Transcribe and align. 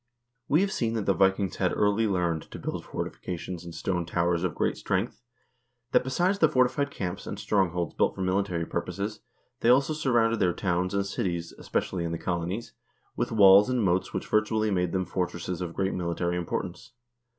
We 0.47 0.61
have 0.61 0.71
seen 0.71 0.95
that 0.95 1.05
the 1.05 1.13
Vikings 1.13 1.57
had 1.57 1.77
early 1.77 2.07
learned 2.07 2.49
to 2.49 2.57
build 2.57 2.83
forti 2.83 3.11
fications 3.11 3.63
and 3.63 3.75
stone 3.75 4.03
towers 4.07 4.43
of 4.43 4.55
great 4.55 4.75
strength, 4.75 5.21
that, 5.91 6.03
besides 6.03 6.39
the 6.39 6.49
forti 6.49 6.73
fied 6.73 6.89
camps, 6.89 7.27
and 7.27 7.37
strongholds 7.37 7.93
built 7.93 8.15
for 8.15 8.21
military 8.21 8.65
purposes, 8.65 9.19
they 9.59 9.69
also 9.69 9.93
surrounded 9.93 10.39
their 10.39 10.53
towns 10.53 10.95
and 10.95 11.05
cities, 11.05 11.53
especially 11.59 12.03
in 12.03 12.11
the 12.13 12.17
colonies, 12.17 12.73
with 13.15 13.31
walls 13.31 13.69
and 13.69 13.83
moats 13.83 14.11
which 14.11 14.25
virtually 14.27 14.71
made 14.71 14.91
them 14.91 15.05
fortresses 15.05 15.61
of 15.61 15.75
great 15.75 15.93
mili 15.93 16.17
tary 16.17 16.35
importance. 16.35 16.93